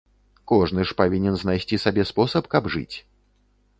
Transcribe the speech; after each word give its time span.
Кожны 0.51 0.85
ж 0.91 0.95
павінен 1.01 1.37
знайсці 1.41 1.81
сабе 1.85 2.07
спосаб 2.13 2.43
каб 2.55 2.63
жыць! 2.77 2.97